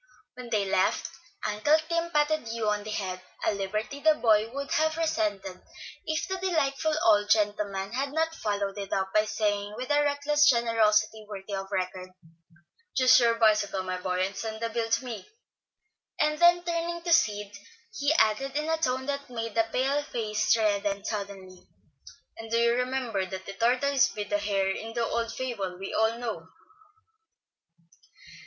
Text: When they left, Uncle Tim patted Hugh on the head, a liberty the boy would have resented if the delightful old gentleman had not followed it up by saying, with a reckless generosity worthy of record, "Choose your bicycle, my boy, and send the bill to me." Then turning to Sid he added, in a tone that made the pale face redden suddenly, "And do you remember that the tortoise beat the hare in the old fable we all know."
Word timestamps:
When 0.33 0.49
they 0.49 0.65
left, 0.65 1.11
Uncle 1.45 1.77
Tim 1.87 2.09
patted 2.09 2.47
Hugh 2.47 2.67
on 2.69 2.83
the 2.83 2.89
head, 2.89 3.21
a 3.45 3.53
liberty 3.53 3.99
the 3.99 4.15
boy 4.15 4.49
would 4.51 4.71
have 4.71 4.97
resented 4.97 5.61
if 6.07 6.27
the 6.27 6.37
delightful 6.39 6.95
old 7.05 7.29
gentleman 7.29 7.93
had 7.93 8.11
not 8.11 8.33
followed 8.33 8.79
it 8.79 8.91
up 8.91 9.13
by 9.13 9.25
saying, 9.25 9.75
with 9.77 9.91
a 9.91 10.01
reckless 10.01 10.49
generosity 10.49 11.23
worthy 11.29 11.53
of 11.53 11.71
record, 11.71 12.09
"Choose 12.97 13.19
your 13.19 13.35
bicycle, 13.35 13.83
my 13.83 13.99
boy, 14.01 14.25
and 14.25 14.35
send 14.35 14.59
the 14.59 14.69
bill 14.69 14.89
to 14.89 15.05
me." 15.05 15.29
Then 16.19 16.63
turning 16.63 17.03
to 17.03 17.13
Sid 17.13 17.55
he 17.93 18.11
added, 18.13 18.55
in 18.55 18.69
a 18.71 18.77
tone 18.77 19.05
that 19.05 19.29
made 19.29 19.53
the 19.53 19.67
pale 19.71 20.01
face 20.01 20.57
redden 20.57 21.05
suddenly, 21.05 21.67
"And 22.39 22.49
do 22.49 22.57
you 22.57 22.73
remember 22.73 23.27
that 23.27 23.45
the 23.45 23.53
tortoise 23.53 24.09
beat 24.09 24.31
the 24.31 24.39
hare 24.39 24.67
in 24.71 24.95
the 24.95 25.05
old 25.05 25.31
fable 25.31 25.77
we 25.77 25.93
all 25.93 26.17
know." 26.17 26.47